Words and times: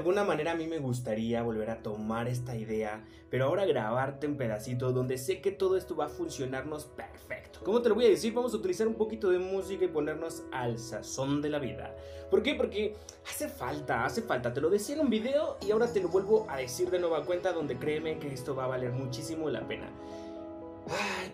alguna 0.00 0.24
manera 0.24 0.52
a 0.52 0.54
mí 0.56 0.66
me 0.66 0.78
gustaría 0.78 1.42
volver 1.42 1.70
a 1.70 1.82
tomar 1.82 2.26
esta 2.26 2.56
idea, 2.56 3.04
pero 3.30 3.44
ahora 3.44 3.66
grabarte 3.66 4.26
en 4.26 4.36
pedacitos 4.36 4.94
donde 4.94 5.18
sé 5.18 5.40
que 5.40 5.52
todo 5.52 5.76
esto 5.76 5.94
va 5.94 6.06
a 6.06 6.08
funcionarnos 6.08 6.86
perfecto. 6.86 7.60
¿Cómo 7.62 7.82
te 7.82 7.90
lo 7.90 7.94
voy 7.94 8.06
a 8.06 8.08
decir? 8.08 8.32
Vamos 8.32 8.54
a 8.54 8.56
utilizar 8.56 8.88
un 8.88 8.94
poquito 8.94 9.30
de 9.30 9.38
música 9.38 9.84
y 9.84 9.88
ponernos 9.88 10.42
al 10.52 10.78
sazón 10.78 11.42
de 11.42 11.50
la 11.50 11.58
vida. 11.58 11.94
¿Por 12.30 12.42
qué? 12.42 12.54
Porque 12.54 12.96
hace 13.28 13.48
falta, 13.48 14.04
hace 14.04 14.22
falta. 14.22 14.54
Te 14.54 14.60
lo 14.60 14.70
decía 14.70 14.94
en 14.94 15.02
un 15.02 15.10
video 15.10 15.58
y 15.60 15.70
ahora 15.70 15.92
te 15.92 16.00
lo 16.00 16.08
vuelvo 16.08 16.46
a 16.48 16.56
decir 16.56 16.90
de 16.90 16.98
nueva 16.98 17.24
cuenta 17.24 17.52
donde 17.52 17.76
créeme 17.76 18.18
que 18.18 18.32
esto 18.32 18.54
va 18.54 18.64
a 18.64 18.68
valer 18.68 18.92
muchísimo 18.92 19.50
la 19.50 19.68
pena. 19.68 19.90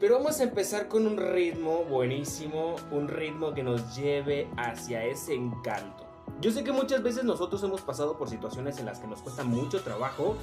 pero 0.01 0.17
vamos 0.17 0.41
a 0.41 0.43
empezar 0.43 0.89
con 0.89 1.07
un 1.07 1.17
ritmo 1.17 1.85
buenísimo, 1.85 2.77
un 2.91 3.07
ritmo 3.09 3.55
que 3.55 3.63
nos 3.63 3.97
lleve 3.97 4.49
hacia 4.57 5.05
ese 5.05 5.35
encanto. 5.35 6.06
Yo 6.41 6.51
sé 6.51 6.65
que 6.65 6.73
muchas 6.73 7.03
veces 7.03 7.25
nosotros 7.25 7.63
hemos 7.63 7.81
pasado 7.81 8.19
por 8.19 8.29
situaciones 8.29 8.79
en 8.79 8.87
las 8.87 8.99
que 8.99 9.07
nos 9.07 9.23
cuesta 9.23 9.43
mucho 9.43 9.81
trabajo, 9.83 10.37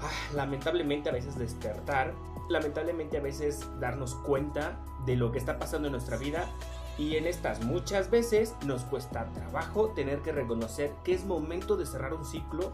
ah, 0.00 0.34
lamentablemente 0.34 1.10
a 1.10 1.12
veces 1.12 1.38
despertar, 1.38 2.14
lamentablemente 2.48 3.18
a 3.18 3.20
veces 3.20 3.66
darnos 3.78 4.14
cuenta 4.14 4.78
de 5.04 5.16
lo 5.16 5.30
que 5.30 5.38
está 5.38 5.58
pasando 5.58 5.88
en 5.88 5.92
nuestra 5.92 6.16
vida 6.16 6.48
y 6.96 7.16
en 7.16 7.26
estas 7.26 7.62
muchas 7.62 8.10
veces 8.10 8.54
nos 8.64 8.82
cuesta 8.84 9.26
trabajo 9.32 9.90
tener 9.90 10.20
que 10.20 10.32
reconocer 10.32 10.92
que 11.04 11.12
es 11.12 11.24
momento 11.26 11.76
de 11.76 11.84
cerrar 11.84 12.14
un 12.14 12.24
ciclo 12.24 12.72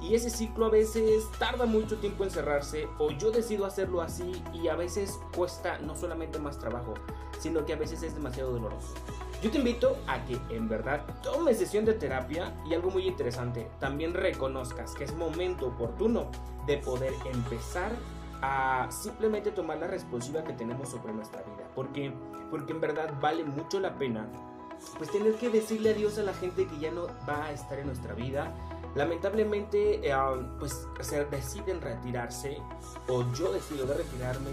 y 0.00 0.14
ese 0.14 0.30
ciclo 0.30 0.66
a 0.66 0.70
veces 0.70 1.30
tarda 1.38 1.66
mucho 1.66 1.98
tiempo 1.98 2.24
en 2.24 2.30
cerrarse 2.30 2.88
o 2.98 3.10
yo 3.10 3.30
decido 3.30 3.66
hacerlo 3.66 4.00
así 4.00 4.42
y 4.54 4.68
a 4.68 4.76
veces 4.76 5.20
cuesta 5.36 5.78
no 5.78 5.94
solamente 5.94 6.38
más 6.38 6.58
trabajo, 6.58 6.94
sino 7.38 7.66
que 7.66 7.74
a 7.74 7.76
veces 7.76 8.02
es 8.02 8.14
demasiado 8.14 8.52
doloroso. 8.52 8.94
Yo 9.42 9.50
te 9.50 9.58
invito 9.58 9.98
a 10.06 10.24
que 10.24 10.38
en 10.50 10.68
verdad 10.68 11.04
tomes 11.20 11.58
sesión 11.58 11.84
de 11.84 11.94
terapia 11.94 12.54
y 12.64 12.74
algo 12.74 12.90
muy 12.90 13.08
interesante, 13.08 13.68
también 13.80 14.14
reconozcas 14.14 14.94
que 14.94 15.02
es 15.02 15.16
momento 15.16 15.66
oportuno 15.66 16.30
de 16.64 16.78
poder 16.78 17.12
empezar 17.24 17.90
a 18.40 18.88
simplemente 18.92 19.50
tomar 19.50 19.78
la 19.78 19.88
responsabilidad 19.88 20.44
que 20.44 20.52
tenemos 20.52 20.90
sobre 20.90 21.12
nuestra 21.12 21.42
vida. 21.42 21.68
porque 21.74 22.12
Porque 22.52 22.72
en 22.72 22.80
verdad 22.80 23.14
vale 23.20 23.42
mucho 23.42 23.80
la 23.80 23.98
pena 23.98 24.28
pues 24.96 25.10
tener 25.10 25.34
que 25.34 25.50
decirle 25.50 25.90
adiós 25.90 26.18
a 26.18 26.22
la 26.22 26.34
gente 26.34 26.68
que 26.68 26.78
ya 26.78 26.92
no 26.92 27.08
va 27.28 27.46
a 27.46 27.52
estar 27.52 27.80
en 27.80 27.86
nuestra 27.86 28.14
vida. 28.14 28.54
Lamentablemente 28.94 30.08
eh, 30.08 30.14
pues 30.60 30.86
se 31.00 31.24
deciden 31.24 31.80
retirarse 31.80 32.58
o 33.08 33.24
yo 33.32 33.52
decido 33.52 33.86
de 33.86 33.94
retirarme 33.94 34.50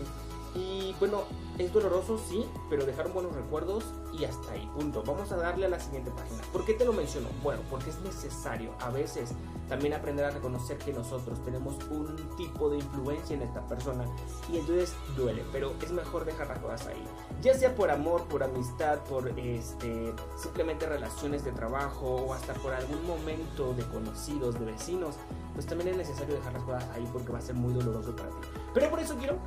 y 0.55 0.95
bueno, 0.99 1.23
es 1.57 1.73
doloroso, 1.73 2.17
sí, 2.17 2.45
pero 2.69 2.85
dejaron 2.85 3.13
buenos 3.13 3.35
recuerdos 3.35 3.83
y 4.17 4.23
hasta 4.23 4.53
ahí, 4.53 4.69
punto. 4.73 5.03
Vamos 5.05 5.31
a 5.31 5.37
darle 5.37 5.65
a 5.65 5.69
la 5.69 5.79
siguiente 5.79 6.09
página. 6.11 6.41
¿Por 6.53 6.65
qué 6.65 6.73
te 6.73 6.85
lo 6.85 6.93
menciono? 6.93 7.27
Bueno, 7.43 7.61
porque 7.69 7.89
es 7.89 7.99
necesario 7.99 8.73
a 8.79 8.89
veces 8.89 9.33
también 9.67 9.93
aprender 9.93 10.25
a 10.25 10.31
reconocer 10.31 10.77
que 10.77 10.93
nosotros 10.93 11.43
tenemos 11.43 11.75
un 11.91 12.15
tipo 12.37 12.69
de 12.69 12.77
influencia 12.77 13.35
en 13.35 13.43
esta 13.43 13.61
persona 13.67 14.05
y 14.51 14.57
entonces 14.57 14.93
duele, 15.15 15.43
pero 15.51 15.73
es 15.81 15.91
mejor 15.91 16.25
dejar 16.25 16.47
las 16.47 16.59
cosas 16.59 16.87
ahí. 16.87 17.03
Ya 17.41 17.53
sea 17.53 17.75
por 17.75 17.91
amor, 17.91 18.23
por 18.23 18.41
amistad, 18.41 18.99
por 19.03 19.27
este, 19.37 20.13
simplemente 20.37 20.85
relaciones 20.87 21.43
de 21.43 21.51
trabajo 21.51 22.07
o 22.07 22.33
hasta 22.33 22.53
por 22.55 22.73
algún 22.73 23.05
momento 23.05 23.73
de 23.73 23.83
conocidos, 23.83 24.59
de 24.59 24.65
vecinos, 24.65 25.15
pues 25.53 25.65
también 25.65 25.89
es 25.89 25.97
necesario 25.97 26.35
dejar 26.35 26.53
las 26.53 26.63
cosas 26.63 26.85
ahí 26.95 27.07
porque 27.11 27.31
va 27.31 27.39
a 27.39 27.41
ser 27.41 27.55
muy 27.55 27.73
doloroso 27.73 28.15
para 28.15 28.29
ti. 28.29 28.47
Pero 28.73 28.89
por 28.89 28.99
eso 28.99 29.15
quiero 29.17 29.37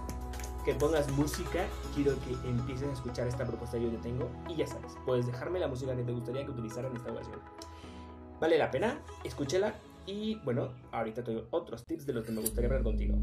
que 0.64 0.74
pongas 0.74 1.10
música, 1.12 1.66
quiero 1.94 2.14
que 2.20 2.48
empieces 2.48 2.88
a 2.88 2.92
escuchar 2.92 3.26
esta 3.26 3.44
propuesta 3.44 3.78
que 3.78 3.90
yo 3.90 3.98
tengo 3.98 4.28
y 4.48 4.56
ya 4.56 4.66
sabes, 4.66 4.92
puedes 5.04 5.26
dejarme 5.26 5.58
la 5.58 5.68
música 5.68 5.96
que 5.96 6.02
te 6.02 6.12
gustaría 6.12 6.44
que 6.44 6.50
utilizara 6.50 6.88
en 6.88 6.96
esta 6.96 7.12
ocasión. 7.12 7.40
Vale 8.40 8.58
la 8.58 8.70
pena, 8.70 9.00
escúchela 9.24 9.74
y 10.06 10.36
bueno, 10.44 10.72
ahorita 10.90 11.22
te 11.22 11.32
doy 11.32 11.44
otros 11.50 11.84
tips 11.84 12.06
de 12.06 12.12
lo 12.12 12.22
que 12.22 12.32
me 12.32 12.40
gustaría 12.40 12.68
hablar 12.68 12.82
contigo. 12.82 13.16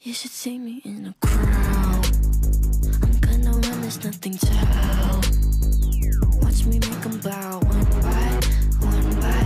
You 0.00 0.14
should 0.14 0.30
see 0.30 0.58
me 0.58 0.80
in 0.84 1.06
a 1.06 1.14
crowd. 1.20 2.06
I'm 3.02 3.12
gonna 3.20 3.50
run, 3.50 3.80
there's 3.82 4.02
nothing 4.02 4.38
to. 4.38 4.46
Watch 6.42 6.64
me 6.64 6.78
make 6.78 7.00
them 7.02 7.20
bow 7.20 7.60
one 7.60 7.84
by 8.00 8.40
one 8.80 9.20
by 9.20 9.42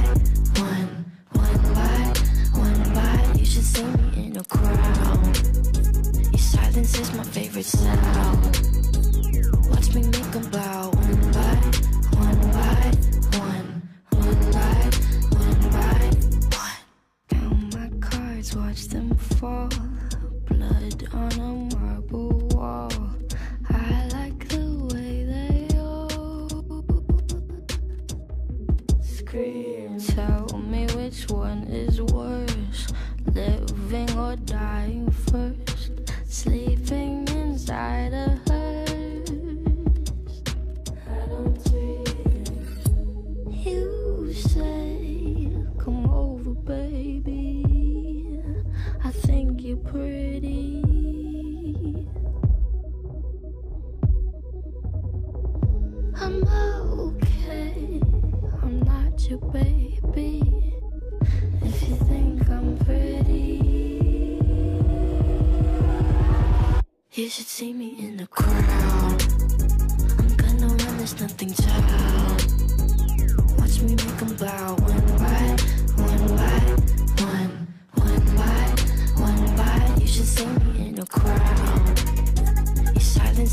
one. 0.63 1.05
One 1.33 1.63
by 1.75 2.15
one 2.55 2.83
by. 2.95 3.39
You 3.39 3.45
should 3.45 3.65
see 3.65 3.85
me 3.85 4.27
in 4.27 4.37
a 4.37 4.45
crowd 4.45 5.37
Your 6.31 6.39
silence 6.39 6.99
is 6.99 7.13
my 7.15 7.25
favorite 7.25 7.65
sound 7.65 8.22
watch 18.73 18.89
them 18.89 19.15
fall. 19.15 19.69
Blood 20.49 21.07
on 21.13 21.33
a 21.33 21.77
marble 21.77 22.39
wall. 22.53 22.91
I 23.69 24.09
like 24.15 24.49
the 24.49 24.89
way 24.95 25.25
they 25.25 25.77
all 25.77 26.49
Scream, 29.03 30.01
tell 30.01 30.59
me 30.59 30.87
which 30.97 31.29
one 31.29 31.65
is 31.65 32.01
worse 32.01 32.87
Living 33.27 34.11
or 34.17 34.37
I 49.05 49.11
think 49.11 49.63
you're 49.63 49.77
pretty. 49.77 50.83
I'm 56.15 56.45
okay. 56.45 58.01
I'm 58.63 58.81
not 58.83 59.29
your 59.29 59.39
baby. 59.39 60.73
If 61.63 61.89
you 61.89 61.97
think 61.97 62.49
I'm 62.49 62.77
pretty 62.79 63.63
You 67.15 67.29
should 67.29 67.47
see 67.47 67.73
me 67.73 67.95
in 67.99 68.17
the 68.17 68.27
crowd. 68.27 69.23
I'm 70.19 70.35
gonna 70.37 70.67
run, 70.67 70.97
there's 70.97 71.21
nothing 71.21 71.53
to 71.53 71.69
Watch 73.59 73.83
me 73.83 73.95
make 73.97 74.17
them 74.17 74.35
bow 74.37 74.82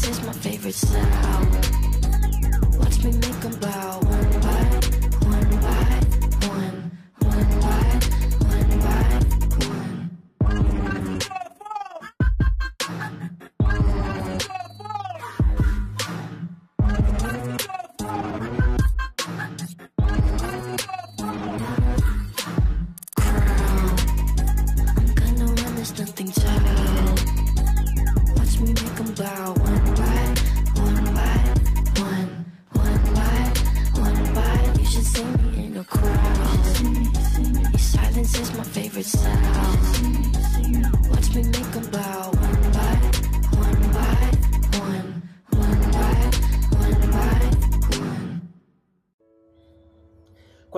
is 0.09 0.21
my 0.23 0.33
favorite 0.33 0.73
sound. 0.73 1.53
Watch 2.79 3.03
me 3.03 3.11
make 3.11 3.39
them 3.41 3.55
bow 3.59 4.08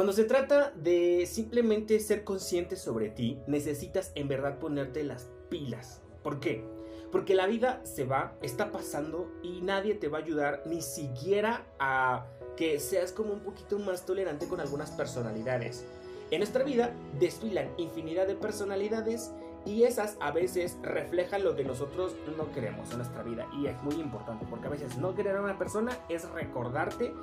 Cuando 0.01 0.13
se 0.13 0.23
trata 0.23 0.71
de 0.71 1.27
simplemente 1.27 1.99
ser 1.99 2.23
consciente 2.23 2.75
sobre 2.75 3.09
ti, 3.09 3.37
necesitas 3.45 4.11
en 4.15 4.27
verdad 4.27 4.57
ponerte 4.57 5.03
las 5.03 5.29
pilas. 5.47 6.01
¿Por 6.23 6.39
qué? 6.39 6.65
Porque 7.11 7.35
la 7.35 7.45
vida 7.45 7.81
se 7.83 8.03
va, 8.03 8.33
está 8.41 8.71
pasando 8.71 9.31
y 9.43 9.61
nadie 9.61 9.93
te 9.93 10.07
va 10.07 10.17
a 10.17 10.21
ayudar 10.21 10.63
ni 10.65 10.81
siquiera 10.81 11.67
a 11.77 12.25
que 12.57 12.79
seas 12.79 13.11
como 13.11 13.31
un 13.31 13.41
poquito 13.41 13.77
más 13.77 14.03
tolerante 14.03 14.47
con 14.47 14.59
algunas 14.59 14.89
personalidades. 14.89 15.85
En 16.31 16.39
nuestra 16.39 16.63
vida 16.63 16.95
desfilan 17.19 17.69
infinidad 17.77 18.25
de 18.25 18.33
personalidades 18.33 19.29
y 19.67 19.83
esas 19.83 20.17
a 20.19 20.31
veces 20.31 20.79
reflejan 20.81 21.43
lo 21.43 21.55
que 21.55 21.63
nosotros 21.63 22.15
no 22.39 22.51
queremos 22.53 22.89
en 22.89 22.97
nuestra 22.97 23.21
vida. 23.21 23.47
Y 23.61 23.67
es 23.67 23.79
muy 23.83 24.01
importante 24.01 24.47
porque 24.49 24.65
a 24.65 24.71
veces 24.71 24.97
no 24.97 25.13
querer 25.13 25.35
a 25.35 25.43
una 25.43 25.59
persona 25.59 25.95
es 26.09 26.27
recordarte 26.31 27.13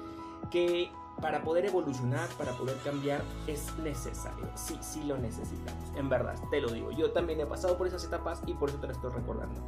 que 0.52 0.88
para 1.20 1.42
poder 1.42 1.66
evolucionar, 1.66 2.28
para 2.30 2.52
poder 2.52 2.76
cambiar, 2.78 3.22
es 3.46 3.76
necesario. 3.78 4.46
Sí, 4.54 4.78
sí 4.80 5.02
lo 5.04 5.18
necesitamos. 5.18 5.82
En 5.96 6.08
verdad, 6.08 6.36
te 6.50 6.60
lo 6.60 6.70
digo. 6.70 6.90
Yo 6.92 7.10
también 7.12 7.40
he 7.40 7.46
pasado 7.46 7.76
por 7.76 7.86
esas 7.86 8.04
etapas 8.04 8.42
y 8.46 8.54
por 8.54 8.68
eso 8.68 8.78
te 8.78 8.86
lo 8.86 8.92
estoy 8.92 9.10
recordando. 9.10 9.60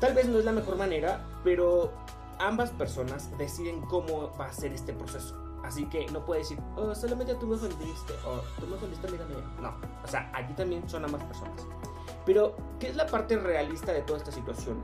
Tal 0.00 0.14
vez 0.14 0.28
no 0.28 0.38
es 0.38 0.44
la 0.44 0.52
mejor 0.52 0.76
manera, 0.76 1.24
pero 1.44 1.92
ambas 2.38 2.70
personas 2.70 3.36
deciden 3.38 3.80
cómo 3.82 4.32
va 4.38 4.46
a 4.46 4.52
ser 4.52 4.72
este 4.72 4.92
proceso. 4.92 5.36
Así 5.64 5.86
que 5.86 6.06
no 6.08 6.24
puedes 6.24 6.48
decir, 6.48 6.64
oh, 6.76 6.94
solamente 6.94 7.34
tú 7.34 7.46
me 7.46 7.56
ofendiste, 7.56 8.12
o 8.24 8.40
tú 8.60 8.66
me 8.66 8.76
ofendiste, 8.76 9.06
amiga 9.08 9.24
mía. 9.26 9.44
No, 9.60 9.74
o 10.04 10.08
sea, 10.08 10.30
aquí 10.34 10.54
también 10.54 10.88
son 10.88 11.04
ambas 11.04 11.22
personas. 11.24 11.66
Pero, 12.24 12.56
¿qué 12.78 12.88
es 12.88 12.96
la 12.96 13.06
parte 13.06 13.36
realista 13.36 13.92
de 13.92 14.02
toda 14.02 14.18
esta 14.18 14.30
situación? 14.30 14.78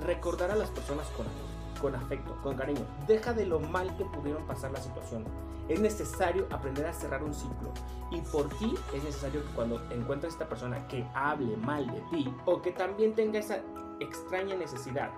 Recordar 0.00 0.50
a 0.50 0.56
las 0.56 0.70
personas 0.70 1.06
con 1.08 1.26
amor 1.26 1.55
con 1.80 1.94
afecto, 1.94 2.36
con 2.42 2.56
cariño. 2.56 2.84
Deja 3.06 3.32
de 3.32 3.46
lo 3.46 3.60
mal 3.60 3.96
que 3.96 4.04
pudieron 4.04 4.46
pasar 4.46 4.72
la 4.72 4.80
situación. 4.80 5.24
Es 5.68 5.80
necesario 5.80 6.46
aprender 6.50 6.86
a 6.86 6.92
cerrar 6.92 7.22
un 7.22 7.34
ciclo. 7.34 7.72
Y 8.10 8.20
por 8.20 8.48
ti 8.58 8.74
es 8.94 9.02
necesario 9.02 9.42
que 9.44 9.54
cuando 9.54 9.82
encuentres 9.90 10.34
esta 10.34 10.48
persona 10.48 10.86
que 10.88 11.06
hable 11.14 11.56
mal 11.56 11.86
de 11.86 12.00
ti 12.10 12.32
o 12.44 12.62
que 12.62 12.72
también 12.72 13.14
tenga 13.14 13.38
esa 13.38 13.60
extraña 14.00 14.54
necesidad 14.54 15.10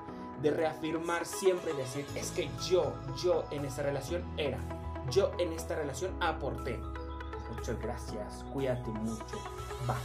de 0.43 0.51
reafirmar 0.51 1.27
siempre 1.27 1.73
y 1.73 1.77
decir, 1.77 2.07
es 2.15 2.31
que 2.31 2.49
yo, 2.67 2.93
yo 3.23 3.45
en 3.51 3.65
esa 3.65 3.83
relación 3.83 4.23
era, 4.37 4.59
yo 5.11 5.33
en 5.39 5.53
esta 5.53 5.75
relación 5.75 6.13
aporté. 6.21 6.79
Muchas 7.55 7.81
gracias, 7.81 8.45
cuídate 8.53 8.91
mucho, 8.91 9.37
va. 9.89 9.97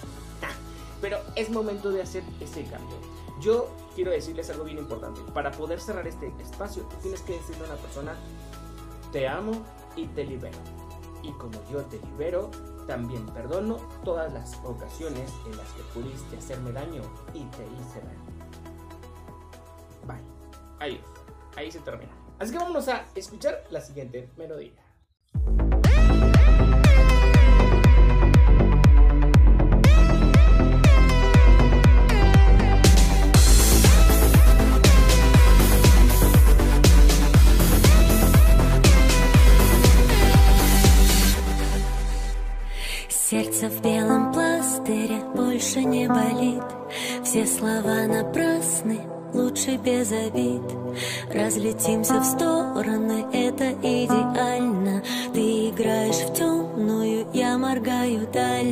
Pero 1.01 1.17
es 1.35 1.49
momento 1.49 1.91
de 1.91 2.01
hacer 2.01 2.23
ese 2.39 2.63
cambio. 2.63 2.97
Yo 3.39 3.69
quiero 3.95 4.11
decirles 4.11 4.49
algo 4.49 4.63
bien 4.63 4.77
importante. 4.77 5.21
Para 5.33 5.51
poder 5.51 5.79
cerrar 5.79 6.07
este 6.07 6.33
espacio, 6.39 6.83
tú 6.83 6.95
tienes 7.01 7.21
que 7.21 7.33
decirle 7.33 7.63
a 7.63 7.73
una 7.73 7.81
persona, 7.81 8.15
te 9.11 9.27
amo 9.27 9.51
y 9.95 10.07
te 10.07 10.23
libero. 10.23 10.57
Y 11.21 11.31
como 11.33 11.57
yo 11.71 11.81
te 11.85 11.99
libero, 11.99 12.51
también 12.87 13.25
perdono 13.27 13.77
todas 14.03 14.31
las 14.33 14.59
ocasiones 14.63 15.31
en 15.45 15.57
las 15.57 15.67
que 15.71 15.83
pudiste 15.93 16.37
hacerme 16.37 16.71
daño 16.71 17.01
y 17.33 17.43
te 17.45 17.63
hice 17.65 18.01
daño. 18.01 18.33
Bye. 20.05 20.21
Adiós. 20.79 21.01
Ahí 21.55 21.71
se 21.71 21.79
termina. 21.79 22.11
Así 22.39 22.51
que 22.51 22.57
vámonos 22.57 22.87
a 22.87 23.05
escuchar 23.15 23.63
la 23.69 23.79
siguiente 23.79 24.29
melodía. 24.37 24.82
Все 47.33 47.47
слова 47.47 48.05
напрасны, 48.05 48.99
лучше 49.33 49.77
без 49.77 50.11
обид. 50.11 50.61
Разлетимся 51.33 52.19
в 52.19 52.25
стороны, 52.25 53.25
это 53.33 53.71
идеально. 53.71 55.01
Ты 55.33 55.69
играешь 55.69 56.29
в 56.29 56.33
темную, 56.35 57.25
я 57.33 57.57
моргаю 57.57 58.27
дальним 58.31 58.62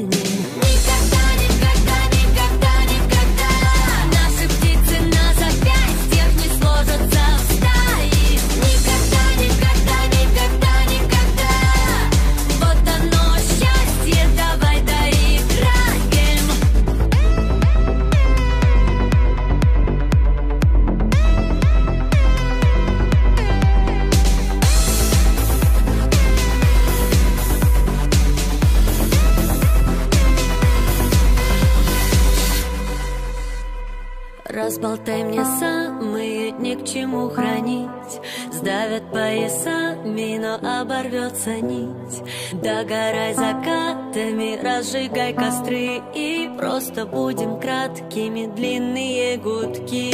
Разболтай 34.81 35.23
мне 35.23 35.45
самые 35.45 36.51
ни 36.53 36.73
к 36.73 36.83
чему 36.85 37.29
хранить. 37.29 38.19
Сдавят 38.51 39.11
поясами, 39.11 40.39
но 40.39 40.55
оборвется 40.55 41.61
нить. 41.61 42.23
Догорай 42.51 43.35
закатами, 43.35 44.59
разжигай 44.59 45.33
костры 45.35 46.01
И 46.15 46.49
просто 46.57 47.05
будем 47.05 47.59
краткими 47.59 48.47
длинные 48.47 49.37
гудки 49.37 50.11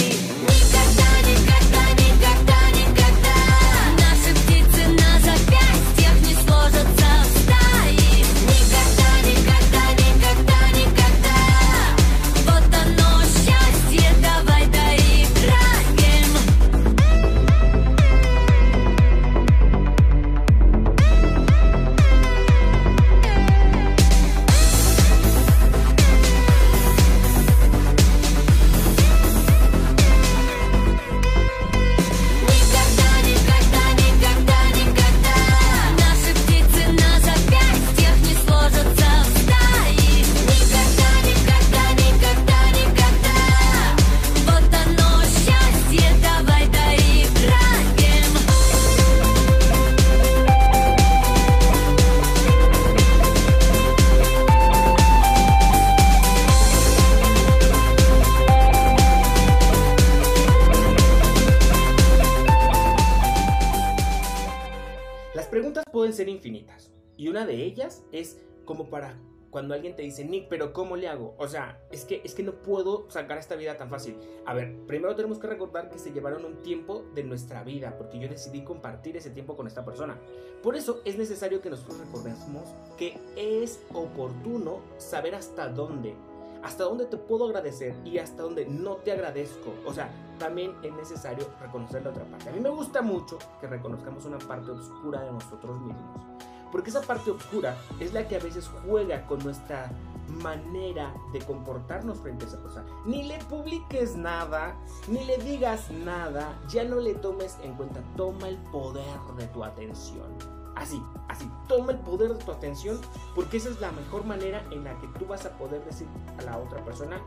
de 67.48 67.64
ellas 67.64 68.04
es 68.12 68.40
como 68.66 68.90
para 68.90 69.18
cuando 69.50 69.74
alguien 69.74 69.96
te 69.96 70.02
dice, 70.02 70.26
Nick, 70.26 70.50
pero 70.50 70.74
¿cómo 70.74 70.96
le 70.96 71.08
hago? 71.08 71.34
O 71.38 71.48
sea, 71.48 71.80
es 71.92 72.06
que, 72.06 72.22
es 72.24 72.36
que 72.36 72.44
no 72.44 72.52
puedo 72.62 73.10
sacar 73.10 73.38
esta 73.38 73.56
vida 73.56 73.78
tan 73.78 73.90
fácil. 73.90 74.18
A 74.46 74.54
ver, 74.54 74.86
primero 74.86 75.16
tenemos 75.16 75.40
que 75.40 75.48
recordar 75.48 75.90
que 75.90 76.00
se 76.00 76.12
llevaron 76.12 76.46
un 76.46 76.62
tiempo 76.64 77.06
de 77.16 77.24
nuestra 77.24 77.64
vida, 77.64 77.98
porque 77.98 78.20
yo 78.20 78.28
decidí 78.28 78.64
compartir 78.64 79.18
ese 79.18 79.30
tiempo 79.30 79.56
con 79.56 79.66
esta 79.66 79.86
persona. 79.86 80.20
Por 80.62 80.76
eso 80.76 81.02
es 81.06 81.18
necesario 81.18 81.62
que 81.62 81.70
nosotros 81.70 82.00
recordemos 82.00 82.70
que 82.98 83.18
es 83.36 83.82
oportuno 83.94 84.82
saber 84.98 85.34
hasta 85.34 85.70
dónde. 85.70 86.14
Hasta 86.62 86.84
dónde 86.84 87.06
te 87.06 87.18
puedo 87.18 87.46
agradecer 87.46 87.96
y 88.04 88.18
hasta 88.18 88.44
dónde 88.44 88.66
no 88.66 88.98
te 88.98 89.12
agradezco. 89.12 89.74
O 89.86 89.94
sea, 89.94 90.12
también 90.40 90.74
es 90.84 90.92
necesario 90.94 91.48
reconocer 91.62 92.04
la 92.04 92.10
otra 92.10 92.26
parte. 92.26 92.50
A 92.50 92.52
mí 92.52 92.60
me 92.60 92.70
gusta 92.70 93.02
mucho 93.02 93.38
que 93.62 93.68
reconozcamos 93.68 94.26
una 94.26 94.40
parte 94.40 94.72
oscura 94.72 95.22
de 95.22 95.32
nosotros 95.32 95.80
mismos. 95.82 96.22
Porque 96.72 96.90
esa 96.90 97.02
parte 97.02 97.32
oscura 97.32 97.78
es 98.00 98.14
la 98.14 98.28
que 98.28 98.36
a 98.36 98.40
veces 98.40 98.70
juega 98.86 99.26
con 99.26 99.40
nuestra 99.40 99.92
manera 100.28 101.14
de 101.32 101.40
comportarnos 101.40 102.20
frente 102.20 102.46
a 102.46 102.48
esa 102.48 102.62
cosa. 102.62 102.84
Ni 103.06 103.24
le 103.24 103.38
publiques 103.46 104.16
nada, 104.16 104.76
ni 105.08 105.24
le 105.24 105.38
digas 105.38 105.90
nada, 105.92 106.60
ya 106.68 106.84
no 106.84 106.98
le 106.98 107.16
tomes 107.16 107.58
en 107.64 107.74
cuenta. 107.76 108.02
Toma 108.16 108.50
el 108.50 108.58
poder 108.58 109.20
de 109.38 109.48
tu 109.48 109.64
atención. 109.64 110.28
Así, 110.76 111.02
así, 111.28 111.50
toma 111.68 111.94
el 111.94 112.00
poder 112.00 112.34
de 112.34 112.44
tu 112.44 112.52
atención 112.52 113.00
porque 113.34 113.58
esa 113.58 113.70
es 113.70 113.82
la 113.82 113.92
mejor 113.92 114.26
manera 114.26 114.64
en 114.70 114.84
la 114.84 114.96
que 115.00 115.08
tú 115.20 115.26
vas 115.26 115.44
a 115.46 115.58
poder 115.58 115.84
decir 115.84 116.08
a 116.38 116.44
la 116.44 116.58
otra 116.60 116.84
persona, 116.86 117.20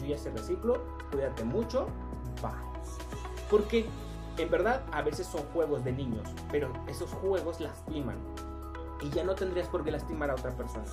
yo 0.00 0.06
ya 0.06 0.18
se 0.18 0.30
reciclo, 0.30 0.82
cuídate 1.12 1.44
mucho, 1.44 1.86
bye. 2.42 2.50
Porque 3.48 3.86
en 4.38 4.50
verdad 4.50 4.82
a 4.90 5.02
veces 5.02 5.28
son 5.28 5.42
juegos 5.52 5.84
de 5.84 5.92
niños, 5.92 6.28
pero 6.50 6.72
esos 6.88 7.10
juegos 7.12 7.60
lastiman 7.60 8.16
y 9.00 9.10
ya 9.10 9.24
no 9.24 9.34
tendrías 9.34 9.68
por 9.68 9.84
qué 9.84 9.90
lastimar 9.90 10.30
a 10.30 10.34
otra 10.34 10.50
persona. 10.52 10.84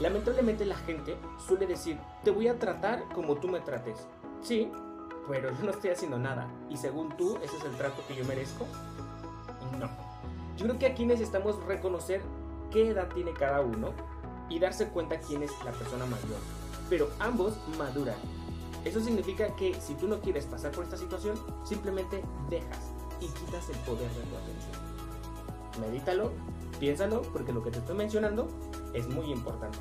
Lamentablemente 0.00 0.64
la 0.64 0.76
gente 0.76 1.16
suele 1.46 1.66
decir, 1.66 1.98
te 2.24 2.30
voy 2.30 2.48
a 2.48 2.58
tratar 2.58 3.04
como 3.14 3.36
tú 3.36 3.48
me 3.48 3.60
trates. 3.60 4.06
Sí, 4.42 4.70
pero 5.28 5.50
yo 5.54 5.64
no 5.64 5.70
estoy 5.70 5.90
haciendo 5.90 6.18
nada. 6.18 6.48
Y 6.68 6.76
según 6.76 7.16
tú, 7.16 7.36
ese 7.42 7.56
es 7.56 7.64
el 7.64 7.76
trato 7.76 8.02
que 8.08 8.16
yo 8.16 8.24
merezco. 8.24 8.66
No. 9.78 9.88
Yo 10.56 10.66
creo 10.66 10.78
que 10.78 10.86
aquí 10.86 11.06
necesitamos 11.06 11.62
reconocer 11.66 12.22
qué 12.70 12.90
edad 12.90 13.08
tiene 13.14 13.32
cada 13.32 13.60
uno 13.60 13.92
y 14.48 14.58
darse 14.58 14.88
cuenta 14.88 15.20
quién 15.20 15.42
es 15.42 15.52
la 15.64 15.70
persona 15.72 16.06
mayor. 16.06 16.38
Pero 16.88 17.10
ambos 17.18 17.54
maduran. 17.78 18.16
Eso 18.84 19.00
significa 19.00 19.54
que 19.56 19.74
si 19.80 19.94
tú 19.94 20.08
no 20.08 20.20
quieres 20.20 20.46
pasar 20.46 20.72
por 20.72 20.84
esta 20.84 20.96
situación, 20.96 21.38
simplemente 21.64 22.22
dejas 22.48 22.92
y 23.20 23.26
quitas 23.26 23.68
el 23.68 23.76
poder 23.80 24.10
de 24.10 24.22
tu 24.22 24.36
atención. 24.36 24.90
Medítalo, 25.80 26.32
piénsalo, 26.80 27.22
porque 27.22 27.52
lo 27.52 27.62
que 27.62 27.70
te 27.70 27.78
estoy 27.78 27.96
mencionando 27.96 28.48
es 28.94 29.08
muy 29.08 29.30
importante. 29.30 29.78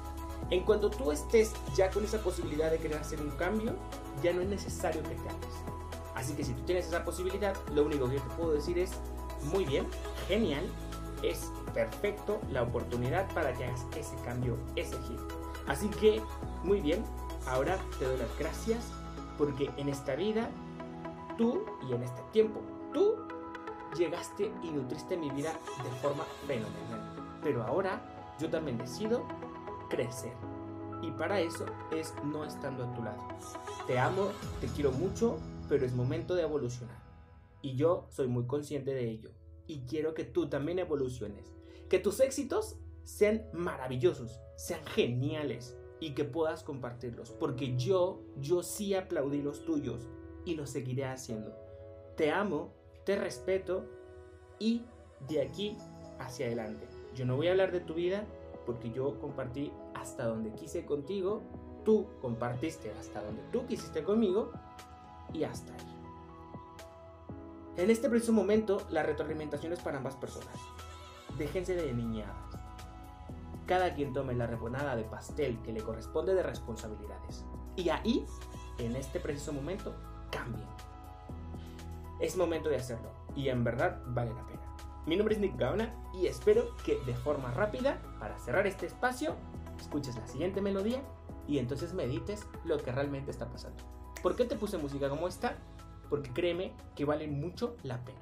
En 0.51 0.63
cuanto 0.63 0.89
tú 0.89 1.11
estés 1.11 1.53
ya 1.75 1.89
con 1.89 2.03
esa 2.03 2.19
posibilidad 2.19 2.69
de 2.69 2.77
querer 2.77 2.97
hacer 2.97 3.21
un 3.21 3.31
cambio, 3.31 3.73
ya 4.21 4.33
no 4.33 4.41
es 4.41 4.47
necesario 4.47 5.01
que 5.01 5.15
cambies. 5.15 5.53
Así 6.15 6.33
que 6.33 6.43
si 6.43 6.53
tú 6.53 6.61
tienes 6.63 6.87
esa 6.87 7.05
posibilidad, 7.05 7.55
lo 7.73 7.85
único 7.85 8.09
que 8.09 8.19
te 8.19 8.29
puedo 8.35 8.51
decir 8.51 8.77
es, 8.77 8.91
muy 9.53 9.63
bien, 9.63 9.87
genial, 10.27 10.63
es 11.23 11.49
perfecto 11.73 12.39
la 12.51 12.63
oportunidad 12.63 13.33
para 13.33 13.53
que 13.53 13.65
hagas 13.65 13.85
ese 13.95 14.15
cambio, 14.25 14.57
ese 14.75 14.97
giro. 15.03 15.27
Así 15.67 15.87
que, 15.87 16.21
muy 16.63 16.81
bien, 16.81 17.03
ahora 17.47 17.79
te 17.99 18.05
doy 18.05 18.17
las 18.17 18.37
gracias 18.37 18.85
porque 19.37 19.71
en 19.77 19.87
esta 19.87 20.15
vida, 20.15 20.49
tú 21.37 21.63
y 21.89 21.93
en 21.93 22.03
este 22.03 22.21
tiempo, 22.33 22.61
tú 22.93 23.15
llegaste 23.97 24.51
y 24.63 24.71
nutriste 24.71 25.17
mi 25.17 25.29
vida 25.31 25.53
de 25.83 25.89
forma 26.01 26.23
fenomenal. 26.47 27.39
Pero 27.43 27.63
ahora 27.63 28.35
yo 28.39 28.49
también 28.49 28.77
decido 28.77 29.25
crecer. 29.89 30.33
Y 31.01 31.11
para 31.11 31.39
eso 31.39 31.65
es 31.91 32.13
no 32.25 32.43
estando 32.43 32.83
a 32.83 32.93
tu 32.93 33.03
lado. 33.03 33.27
Te 33.87 33.97
amo, 33.97 34.29
te 34.59 34.67
quiero 34.67 34.91
mucho, 34.91 35.37
pero 35.69 35.85
es 35.85 35.93
momento 35.93 36.35
de 36.35 36.43
evolucionar. 36.43 36.99
Y 37.61 37.75
yo 37.75 38.07
soy 38.09 38.27
muy 38.27 38.45
consciente 38.45 38.93
de 38.93 39.09
ello. 39.09 39.31
Y 39.67 39.81
quiero 39.81 40.13
que 40.13 40.25
tú 40.25 40.49
también 40.49 40.79
evoluciones. 40.79 41.53
Que 41.89 41.99
tus 41.99 42.19
éxitos 42.19 42.77
sean 43.03 43.45
maravillosos, 43.53 44.39
sean 44.55 44.85
geniales 44.85 45.75
y 45.99 46.11
que 46.11 46.25
puedas 46.25 46.63
compartirlos. 46.63 47.31
Porque 47.31 47.75
yo, 47.77 48.21
yo 48.37 48.63
sí 48.63 48.93
aplaudí 48.93 49.41
los 49.41 49.65
tuyos 49.65 50.07
y 50.45 50.55
lo 50.55 50.65
seguiré 50.65 51.05
haciendo. 51.05 51.55
Te 52.15 52.31
amo, 52.31 52.73
te 53.09 53.15
respeto 53.15 53.87
y 54.59 54.85
de 55.27 55.41
aquí 55.41 55.75
hacia 56.19 56.45
adelante. 56.45 56.87
Yo 57.15 57.25
no 57.25 57.37
voy 57.37 57.47
a 57.47 57.51
hablar 57.51 57.71
de 57.71 57.79
tu 57.79 57.95
vida 57.95 58.23
porque 58.67 58.91
yo 58.91 59.19
compartí 59.19 59.73
hasta 59.95 60.25
donde 60.25 60.51
quise 60.51 60.85
contigo, 60.85 61.41
tú 61.83 62.05
compartiste 62.21 62.93
hasta 62.99 63.23
donde 63.23 63.41
tú 63.51 63.65
quisiste 63.65 64.03
conmigo 64.03 64.51
y 65.33 65.43
hasta 65.43 65.73
ahí. 65.73 65.95
En 67.77 67.89
este 67.89 68.11
preciso 68.11 68.31
momento, 68.31 68.85
la 68.91 69.01
retroalimentación 69.01 69.73
es 69.73 69.79
para 69.79 69.97
ambas 69.97 70.15
personas. 70.15 70.55
Déjense 71.35 71.73
de 71.73 71.91
niñadas. 71.91 72.37
Cada 73.65 73.95
quien 73.95 74.13
tome 74.13 74.35
la 74.35 74.45
rebanada 74.45 74.95
de 74.95 75.05
pastel 75.05 75.59
que 75.63 75.73
le 75.73 75.81
corresponde 75.81 76.35
de 76.35 76.43
responsabilidades. 76.43 77.43
Y 77.75 77.89
ahí, 77.89 78.23
en 78.77 78.95
este 78.95 79.19
preciso 79.19 79.51
momento, 79.51 79.95
cambien. 80.29 80.67
Es 82.19 82.35
momento 82.35 82.69
de 82.69 82.75
hacerlo. 82.75 83.11
Y 83.35 83.49
en 83.49 83.63
verdad 83.63 84.01
vale 84.07 84.33
la 84.33 84.45
pena. 84.45 84.59
Mi 85.05 85.15
nombre 85.15 85.35
es 85.35 85.41
Nick 85.41 85.57
Gaona 85.57 85.93
y 86.13 86.27
espero 86.27 86.75
que 86.83 86.99
de 87.05 87.15
forma 87.15 87.51
rápida, 87.51 88.01
para 88.19 88.37
cerrar 88.39 88.67
este 88.67 88.85
espacio, 88.85 89.35
escuches 89.79 90.15
la 90.15 90.27
siguiente 90.27 90.61
melodía 90.61 91.01
y 91.47 91.57
entonces 91.57 91.93
medites 91.93 92.45
lo 92.65 92.77
que 92.77 92.91
realmente 92.91 93.31
está 93.31 93.49
pasando. 93.49 93.83
¿Por 94.21 94.35
qué 94.35 94.45
te 94.45 94.55
puse 94.55 94.77
música 94.77 95.09
como 95.09 95.27
esta? 95.27 95.55
Porque 96.09 96.31
créeme 96.31 96.73
que 96.95 97.05
vale 97.05 97.27
mucho 97.27 97.75
la 97.83 98.03
pena. 98.03 98.19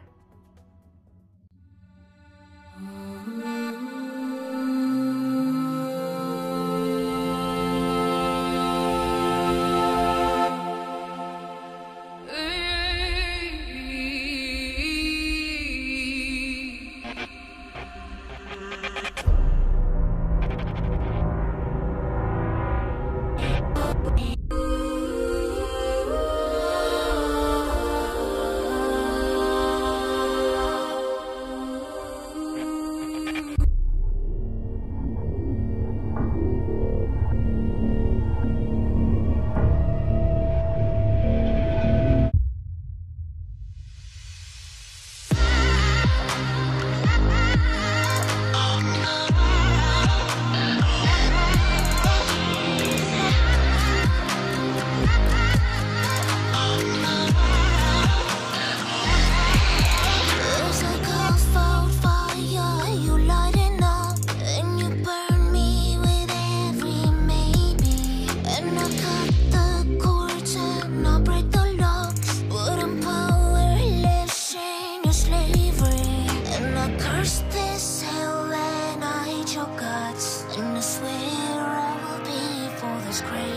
scream. 83.18 83.57